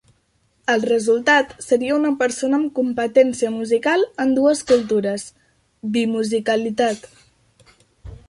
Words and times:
El 0.75 0.85
resultat 0.89 1.51
seria 1.65 1.97
una 1.97 2.13
persona 2.21 2.59
amb 2.59 2.71
competència 2.79 3.51
musical 3.57 4.05
en 4.23 4.33
dues 4.39 4.63
cultures: 4.71 5.25
"bimusicalitat". 5.99 7.07